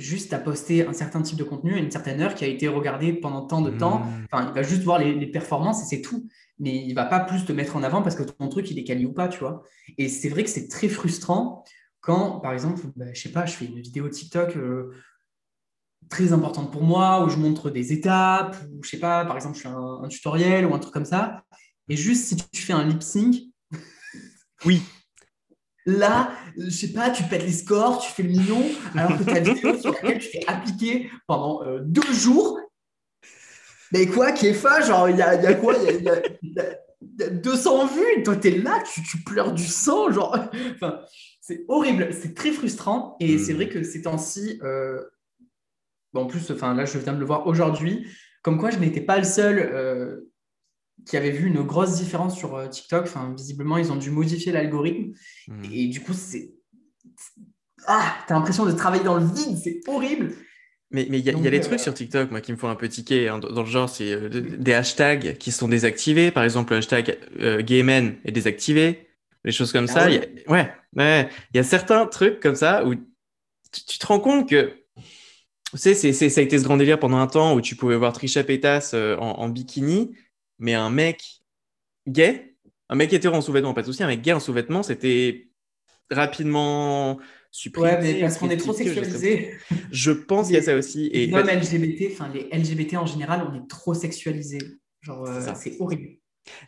[0.00, 2.68] juste à poster un certain type de contenu à une certaine heure qui a été
[2.68, 4.00] regardé pendant tant de temps.
[4.00, 4.26] Hmm.
[4.30, 6.28] Enfin, il va juste voir les, performances et c'est tout.
[6.58, 8.84] Mais il va pas plus te mettre en avant parce que ton truc, il est
[8.84, 9.62] quali ou pas, tu vois.
[9.96, 11.64] Et c'est vrai que c'est très frustrant
[12.00, 14.94] quand, par exemple, bah, je sais pas, je fais une vidéo TikTok euh,
[16.08, 19.56] très importante pour moi où je montre des étapes, ou je sais pas, par exemple,
[19.56, 21.44] je fais un, un tutoriel ou un truc comme ça.
[21.88, 23.36] Et juste si tu fais un lip sync,
[24.64, 24.82] oui,
[25.98, 28.62] Là, je sais pas, tu pètes les scores, tu fais le mignon,
[28.96, 32.60] alors que ta vidéo sur laquelle tu fais appliquer pendant euh, deux jours.
[33.92, 38.22] Mais quoi, Kefa, genre, il y a, y a, quoi Il y, a, 200 vues,
[38.22, 40.38] toi, tu es là, tu, tu, pleures du sang, genre.
[40.74, 41.00] Enfin,
[41.40, 43.16] c'est horrible, c'est très frustrant.
[43.18, 43.70] Et c'est vrai hmm.
[43.70, 45.02] que ces temps-ci, euh...
[46.12, 48.06] bon, en plus, enfin, là, je viens de le voir aujourd'hui,
[48.42, 49.58] comme quoi je n'étais pas le seul.
[49.58, 50.29] Euh,
[51.06, 53.04] qui avait vu une grosse différence sur euh, TikTok.
[53.04, 55.12] Enfin, visiblement, ils ont dû modifier l'algorithme.
[55.48, 55.62] Hmm.
[55.72, 56.52] Et du coup, c'est.
[57.86, 60.34] Ah, t'as l'impression de travailler dans le vide, c'est horrible.
[60.92, 62.68] Mais il y a, y a des trucs euh, sur TikTok, moi, qui me font
[62.68, 63.28] un peu tiquer.
[63.28, 66.32] Hein, dans, le genre, c'est euh, des hashtags qui sont désactivés.
[66.32, 69.06] Par exemple, le hashtag euh, gaymen est désactivé.
[69.44, 70.08] Des choses comme ah ça.
[70.08, 71.28] ouais, ouais.
[71.54, 74.72] Il y a certains trucs comme ça où tu, te rends compte que.
[75.72, 78.12] Tu sais, ça a été ce grand délire pendant un temps où tu pouvais voir
[78.12, 80.16] Trisha Paytas en, bikini
[80.60, 81.40] mais un mec
[82.06, 82.54] gay,
[82.88, 85.48] un mec hétéro en sous-vêtements, pas de souci, un mec gay en sous-vêtements, c'était
[86.10, 87.18] rapidement
[87.50, 87.88] supprimé.
[87.88, 89.54] Ouais, mais parce qu'on est trop sexualisé.
[89.90, 91.06] Je pense qu'il y a ça aussi.
[91.12, 94.58] Et les LGBT, enfin les LGBT en général, on est trop sexualisé.
[95.00, 96.18] Genre, euh, c'est horrible.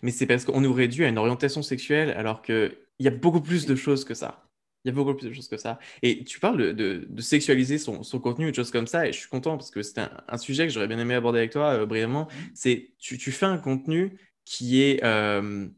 [0.03, 3.41] Mais c'est parce qu'on nous réduit à une orientation sexuelle alors qu'il y a beaucoup
[3.41, 4.45] plus de choses que ça.
[4.85, 5.79] Il y a beaucoup plus de choses que ça.
[6.03, 9.19] Et tu parles de, de, sexualiser son, son, contenu, des choses comme ça, et je
[9.19, 11.87] suis content parce que c'est un, sujet que j'aurais bien aimé aborder avec toi euh,
[11.87, 12.25] brièvement.
[12.25, 12.37] Mmh.
[12.55, 15.69] C'est tu, tu, fais un contenu qui est, euh,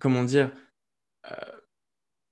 [0.00, 0.52] comment dire,
[1.30, 1.36] euh,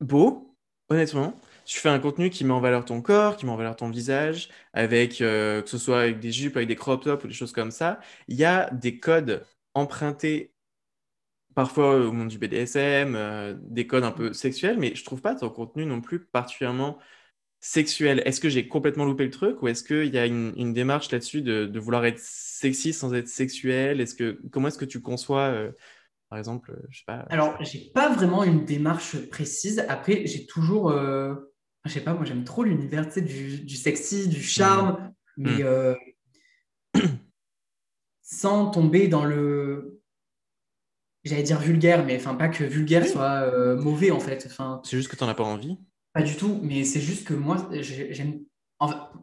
[0.00, 0.56] beau,
[0.88, 1.34] honnêtement.
[1.64, 3.90] Tu fais un contenu qui met en valeur ton corps, qui met en valeur ton
[3.90, 7.52] visage, avec que ce soit avec des jupes, avec des crop tops ou des choses
[7.52, 8.00] comme ça.
[8.28, 10.51] Il y a des codes empruntés
[11.54, 15.34] parfois au monde du BDSM, euh, des codes un peu sexuels, mais je trouve pas
[15.34, 16.98] ton contenu non plus particulièrement
[17.60, 18.22] sexuel.
[18.24, 21.42] Est-ce que j'ai complètement loupé le truc ou est-ce qu'il y a une, démarche là-dessus
[21.42, 24.00] de, vouloir être sexy sans être sexuel?
[24.00, 25.72] Est-ce que comment est-ce que tu conçois, euh,
[26.28, 27.26] par exemple, je sais pas.
[27.30, 29.84] Alors, j'ai pas vraiment une démarche précise.
[29.88, 31.34] Après, j'ai toujours, euh,
[31.84, 35.50] je sais pas, moi j'aime trop l'univers du, sexy, du charme, mmh.
[35.50, 35.64] mais
[36.94, 37.08] mmh.
[38.22, 39.91] sans tomber dans le
[41.24, 44.44] j'allais dire vulgaire, mais enfin pas que vulgaire soit euh, mauvais en fait.
[44.46, 45.78] Enfin, c'est juste que tu n'en as pas envie.
[46.12, 48.40] Pas du tout, mais c'est juste que moi, j'aime,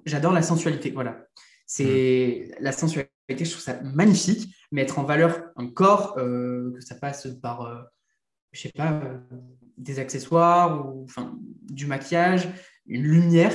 [0.06, 0.92] j'adore la sensualité.
[0.92, 1.26] Voilà,
[1.66, 2.64] c'est mm.
[2.64, 3.12] la sensualité.
[3.30, 7.82] Je trouve ça magnifique, mettre en valeur un corps, euh, que ça passe par, euh,
[8.54, 9.04] je sais pas,
[9.78, 11.38] des accessoires ou enfin
[11.70, 12.50] du maquillage,
[12.88, 13.54] une lumière.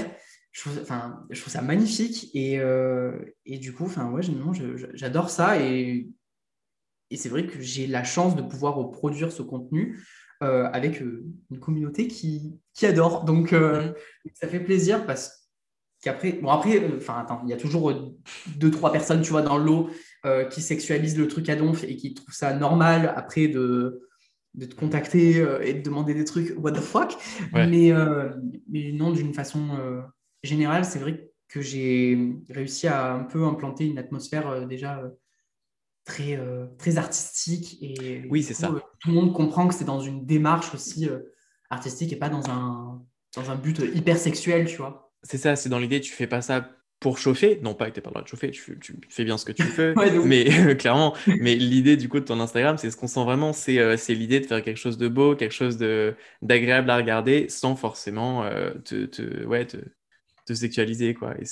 [0.52, 2.60] Je trouve, enfin, je trouve ça magnifique et,
[3.44, 4.22] et du coup, enfin ouais,
[4.94, 6.08] j'adore ça et
[7.14, 10.04] et c'est vrai que j'ai la chance de pouvoir produire ce contenu
[10.42, 13.24] euh, avec euh, une communauté qui, qui adore.
[13.24, 13.92] Donc, euh,
[14.24, 14.30] mm.
[14.34, 15.48] ça fait plaisir parce
[16.02, 17.92] qu'après, bon, après, enfin, attends, il y a toujours
[18.56, 19.88] deux, trois personnes, tu vois, dans l'eau
[20.50, 24.08] qui sexualisent le truc à donf et qui trouvent ça normal après de,
[24.54, 27.14] de te contacter et de demander des trucs, what the fuck?
[27.52, 27.92] Mais,
[28.70, 29.68] mais non, d'une façon
[30.42, 35.02] générale, c'est vrai que j'ai réussi à un peu implanter une atmosphère déjà
[36.04, 37.78] très, euh, très artistique.
[37.82, 38.70] Et oui, c'est ça.
[38.70, 41.20] Euh, tout le monde comprend que c'est dans une démarche aussi euh,
[41.70, 43.02] artistique et pas dans un,
[43.36, 45.12] dans un but hyper sexuel, tu vois.
[45.22, 48.00] C'est ça, c'est dans l'idée, tu fais pas ça pour chauffer, non pas que tu
[48.00, 51.14] pas le droit de chauffer, tu, tu, fais bien ce que tu fais, mais clairement,
[51.26, 54.40] mais l'idée du coup de ton Instagram, c'est ce qu'on sent vraiment, c'est c'est l'idée
[54.40, 55.76] de faire quelque chose de beau, quelque chose
[56.40, 58.48] d'agréable à regarder sans forcément
[58.84, 59.78] te, te, ouais, te,
[60.46, 61.14] te, sexualiser.
[61.14, 61.34] Quoi.
[61.40, 61.44] Et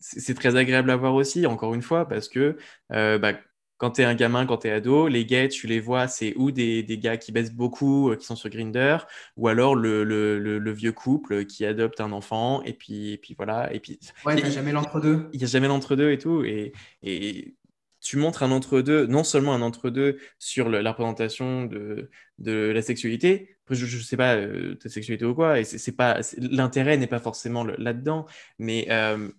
[0.00, 2.58] c'est très agréable à voir aussi, encore une fois, parce que
[2.90, 3.34] bah,
[3.80, 6.34] quand tu es un gamin, quand tu es ado, les gays, tu les vois, c'est
[6.36, 8.98] ou des, des, gars qui baissent beaucoup, euh, qui sont sur Grinder,
[9.38, 13.34] ou alors le, le, le, vieux couple qui adopte un enfant, et puis, et puis
[13.34, 13.72] voilà.
[13.72, 15.30] Et puis, ouais, il n'y a jamais l'entre-deux.
[15.32, 16.44] Il n'y a jamais l'entre-deux et tout.
[16.44, 17.56] Et, et
[18.02, 23.56] tu montres un entre-deux, non seulement un entre-deux sur la représentation de, de la sexualité,
[23.74, 27.20] je ne sais pas euh, ta sexualité ou quoi, et c'est pas l'intérêt n'est pas
[27.20, 28.26] forcément là-dedans,
[28.58, 29.30] mais euh,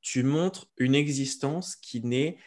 [0.00, 2.38] tu montres une existence qui n'est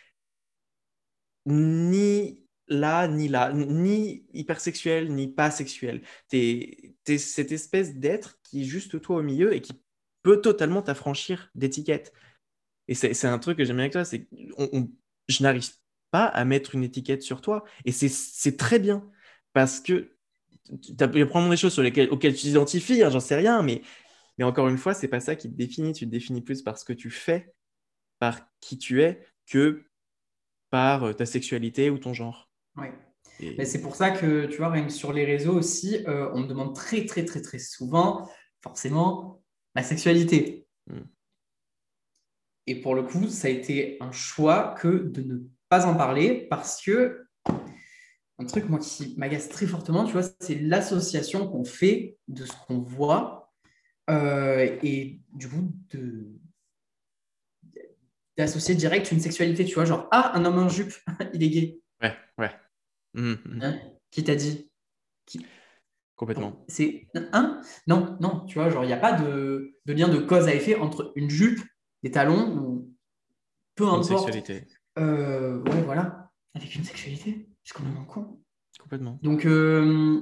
[1.49, 6.01] ni là, ni là, ni hypersexuel, ni pas sexuel.
[6.29, 9.73] Tu es, cette espèce d'être qui est juste toi au milieu et qui
[10.21, 12.13] peut totalement t'affranchir d'étiquettes.
[12.87, 14.27] Et c'est un truc que j'aime bien avec toi, c'est
[15.27, 15.69] je n'arrive
[16.11, 17.63] pas à mettre une étiquette sur toi.
[17.85, 19.09] Et c'est très bien,
[19.53, 20.15] parce que
[20.81, 23.81] tu as probablement des choses sur lesquelles, auxquelles tu t'identifies, hein, j'en sais rien, mais,
[24.37, 25.93] mais encore une fois, c'est pas ça qui te définit.
[25.93, 27.53] Tu te définis plus par ce que tu fais,
[28.19, 29.88] par qui tu es, que
[30.69, 32.49] par euh, ta sexualité ou ton genre.
[32.77, 32.87] Oui.
[33.65, 36.75] C'est pour ça que, tu vois, même sur les réseaux aussi, euh, on me demande
[36.75, 38.29] très, très, très, très souvent,
[38.61, 39.41] forcément,
[39.75, 40.67] ma sexualité.
[40.87, 41.05] Hmm.
[42.67, 45.37] Et pour le coup, ça a été un choix que de ne
[45.69, 47.25] pas en parler parce que
[48.39, 52.53] un truc, moi, qui m'agace très fortement, tu vois, c'est l'association qu'on fait de ce
[52.67, 53.51] qu'on voit
[54.09, 56.27] euh, et du coup, de,
[58.39, 60.93] d'associer direct une sexualité, tu vois, genre, ah, un homme en jupe,
[61.33, 61.79] il est gay.
[62.01, 62.51] Ouais, ouais.
[63.13, 63.61] Mmh, mmh.
[63.61, 63.79] Hein?
[64.11, 64.71] Qui t'a dit?
[65.25, 65.45] Qui...
[66.15, 66.63] Complètement.
[66.69, 70.47] C'est un Non, non, tu vois, genre, il n'y a pas de, lien de cause
[70.47, 71.59] à effet entre une jupe,
[72.01, 72.95] des talons, ou
[73.75, 74.05] peu importe.
[74.05, 74.67] Sexualité.
[74.97, 77.45] Euh, ouais, voilà, avec une sexualité?
[77.65, 78.39] C'est complètement con.
[78.79, 79.19] Complètement.
[79.21, 80.21] Donc, euh,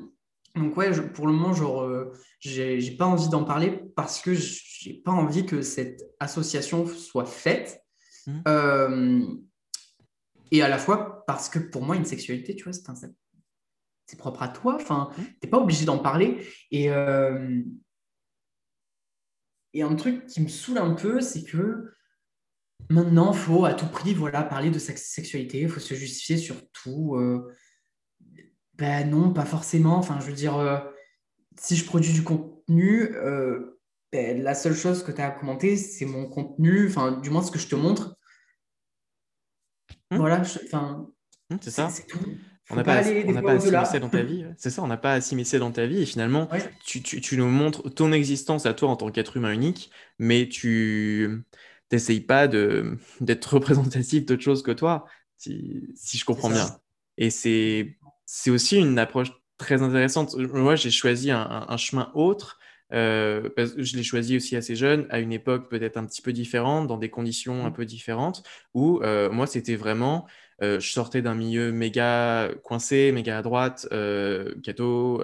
[0.56, 4.96] donc ouais, pour le moment, genre, euh, j'ai pas envie d'en parler parce que j'ai
[5.06, 7.84] pas envie que cette association soit faite
[8.28, 8.42] Mmh.
[8.48, 9.26] Euh,
[10.52, 14.50] et à la fois parce que pour moi, une sexualité, tu vois, c'est propre à
[14.50, 14.76] toi.
[14.76, 15.22] Enfin, mmh.
[15.24, 16.46] tu n'es pas obligé d'en parler.
[16.72, 17.62] Et, euh,
[19.74, 21.94] et un truc qui me saoule un peu, c'est que
[22.90, 26.56] maintenant, il faut à tout prix voilà, parler de sexualité, il faut se justifier sur
[26.72, 27.16] tout.
[27.16, 27.54] Euh,
[28.76, 29.98] ben non, pas forcément.
[29.98, 30.86] Enfin, je veux dire,
[31.60, 33.12] si je produis du contenu,
[34.12, 37.42] ben, la seule chose que tu as à commenter, c'est mon contenu, enfin, du moins
[37.42, 38.17] ce que je te montre.
[40.12, 40.18] Hmm.
[40.18, 41.08] Voilà, enfin,
[41.50, 41.90] hmm, c'est ça.
[42.70, 44.46] On n'a pas, à s'immiscer dans ta vie.
[44.58, 46.02] C'est ça, on n'a pas à s'immiscer dans ta vie.
[46.02, 46.50] Et finalement,
[46.86, 49.90] tu, tu, nous montres ton existence à toi en tant qu'être humain unique,
[50.20, 51.46] mais tu
[51.92, 55.06] n'essayes pas d'être représentatif d'autre chose que toi,
[55.38, 56.68] si, si je comprends bien.
[57.18, 57.96] Et c'est
[58.48, 60.36] aussi une approche très intéressante.
[60.36, 62.60] Moi, j'ai choisi un, un, chemin autre
[62.94, 66.22] euh, parce que je l'ai choisi aussi assez jeune, à une époque peut-être un petit
[66.22, 67.74] peu différente, dans des conditions un mmh.
[67.74, 70.26] peu différentes, où euh, moi c'était vraiment,
[70.62, 73.88] euh, je sortais d'un milieu méga coincé, méga à droite,
[74.58, 75.22] gâteau,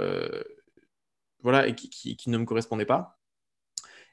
[1.41, 3.19] voilà, et qui, qui, ne me correspondait pas.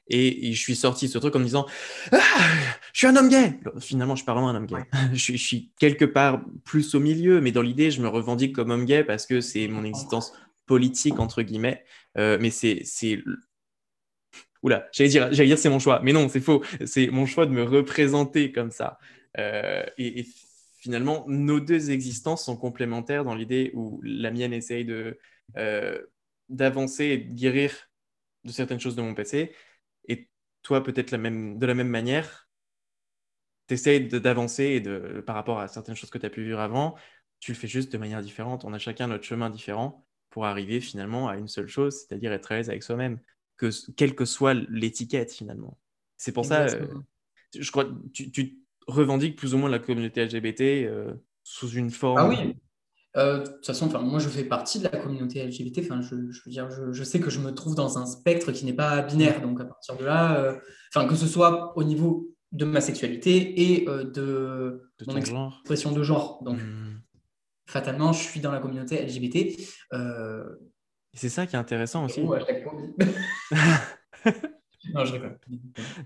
[0.07, 1.65] Et, je suis sorti de ce truc en me disant
[2.11, 2.19] ah,
[2.91, 4.83] Je suis un homme gay Finalement, je suis pas vraiment un homme gay.
[5.13, 8.85] je, suis quelque part plus au milieu, mais dans l'idée, je me revendique comme homme
[8.85, 10.33] gay parce que c'est mon existence
[10.65, 11.83] politique, entre guillemets.
[12.17, 12.83] Euh, mais c'est.
[14.63, 16.01] Oula, j'allais dire, dire c'est mon choix.
[16.03, 16.63] Mais non, c'est faux.
[16.85, 18.97] C'est mon choix de me représenter comme ça.
[19.37, 20.25] Euh, et,
[20.79, 24.87] finalement, nos deux existences sont complémentaires dans l'idée où la mienne essaye.
[25.57, 26.01] Euh,
[26.49, 27.71] d'avancer et de guérir
[28.43, 29.55] de certaines choses de mon passé
[30.07, 30.29] et
[30.63, 32.49] toi, peut-être même, de la même manière,
[33.67, 34.83] tu essayes d'avancer
[35.25, 36.95] par rapport à certaines choses que tu as pu vivre avant,
[37.39, 38.65] tu le fais juste de manière différente.
[38.65, 42.51] On a chacun notre chemin différent pour arriver finalement à une seule chose, c'est-à-dire être
[42.51, 43.19] à l'aise avec soi-même,
[43.57, 45.77] que, quelle que soit l'étiquette finalement.
[46.17, 46.87] C'est pour ça, euh,
[47.55, 48.57] je crois, tu, tu
[48.87, 51.13] revendiques plus ou moins la communauté LGBT euh,
[51.43, 52.17] sous une forme.
[52.17, 52.55] Ah oui,
[53.17, 55.79] euh, de toute façon, moi, je fais partie de la communauté LGBT.
[55.79, 58.73] Enfin, je, veux dire, je, sais que je me trouve dans un spectre qui n'est
[58.73, 59.41] pas binaire.
[59.41, 60.57] Donc, à partir de là, euh,
[60.93, 66.03] enfin, que ce soit au niveau de ma sexualité et euh, de, mon expression de
[66.03, 66.41] genre.
[66.43, 67.01] Donc, hmm.
[67.71, 69.59] Fatalement, je suis dans la communauté LGBT.
[71.13, 72.21] C'est ça qui est intéressant aussi.
[74.93, 75.37] non, je rigole.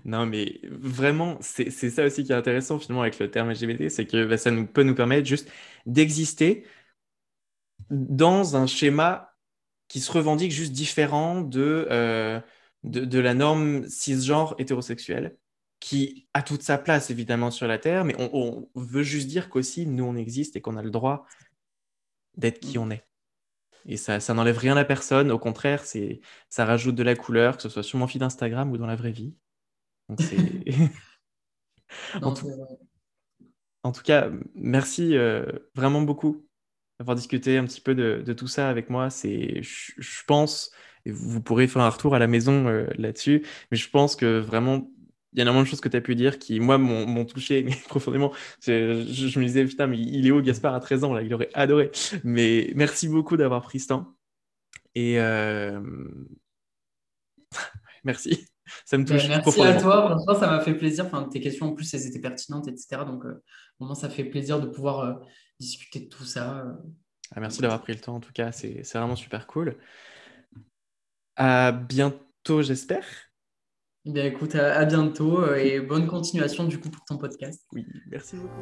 [0.04, 4.06] Non, mais vraiment, c'est ça aussi qui est intéressant finalement avec le terme LGBT, c'est
[4.06, 5.50] que bah, ça nous, peut nous permettre juste
[5.86, 6.64] d'exister
[7.90, 9.32] dans un schéma
[9.88, 12.40] qui se revendique juste différent de, euh,
[12.82, 15.36] de, la norme cisgenre hétérosexuelle,
[15.78, 19.86] qui a toute sa place évidemment sur la Terre, mais on, veut juste dire qu'aussi
[19.86, 21.26] nous on existe et qu'on a le droit
[22.36, 23.06] d'être qui on est.
[23.86, 27.56] Et ça, ça n'enlève rien à personne, au contraire, c'est, ça rajoute de la couleur,
[27.56, 29.34] que ce soit sur mon feed Instagram ou dans la vraie vie.
[30.08, 30.36] Donc c'est...
[32.22, 32.50] en, tout...
[33.84, 34.02] en, tout...
[34.02, 36.46] cas, merci euh, vraiment beaucoup
[36.98, 39.08] d'avoir discuté un petit peu de, tout ça avec moi.
[39.10, 40.72] C'est, je, pense,
[41.04, 44.40] et vous pourrez faire un retour à la maison euh, là-dessus, mais je pense que
[44.40, 44.90] vraiment,
[45.36, 47.66] il y a énormément de choses que tu as pu dire qui, moi, m'ont touché
[47.88, 48.32] profondément.
[48.62, 51.20] Je, me disais, putain, mais il est où Gaspard à 13 ans là?
[51.20, 51.90] Il aurait adoré.
[52.24, 54.16] Mais merci beaucoup d'avoir pris ce temps.
[54.94, 55.78] Et euh,
[58.04, 58.46] merci.
[58.86, 59.28] Ça me touche.
[59.28, 60.08] merci à toi.
[60.08, 61.04] Franchement, ça m'a fait plaisir.
[61.04, 63.02] Enfin, tes questions, en plus, elles étaient pertinentes, etc.
[63.06, 63.42] Donc, euh,
[63.78, 65.20] vraiment, ça fait plaisir de pouvoir
[65.60, 66.60] discuter de tout ça.
[66.60, 66.72] Euh.
[67.34, 69.76] Ah, merci d'avoir pris le temps, en tout cas, c'est vraiment super cool.
[71.36, 73.04] À bientôt, j'espère.
[74.06, 77.66] Bien, écoute, à bientôt euh, et bonne continuation du coup pour ton podcast.
[77.72, 78.54] Oui, merci beaucoup.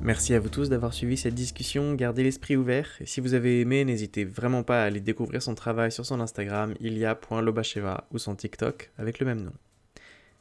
[0.00, 3.60] Merci à vous tous d'avoir suivi cette discussion, gardez l'esprit ouvert, et si vous avez
[3.60, 8.34] aimé, n'hésitez vraiment pas à aller découvrir son travail sur son Instagram, ilia.lobacheva, ou son
[8.34, 9.52] TikTok, avec le même nom.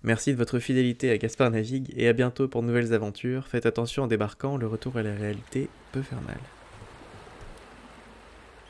[0.03, 3.65] Merci de votre fidélité à Gaspard Navigue, et à bientôt pour de nouvelles aventures, faites
[3.65, 6.39] attention en débarquant, le retour à la réalité peut faire mal.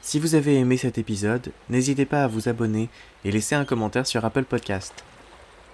[0.01, 2.89] Si vous avez aimé cet épisode, n'hésitez pas à vous abonner
[3.25, 5.03] et laisser un commentaire sur Apple Podcast.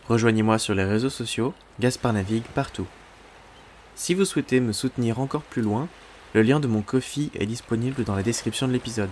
[0.07, 2.87] Rejoignez-moi sur les réseaux sociaux, Gaspard Navigue partout.
[3.95, 5.89] Si vous souhaitez me soutenir encore plus loin,
[6.33, 9.09] le lien de mon Kofi est disponible dans la description de l'épisode.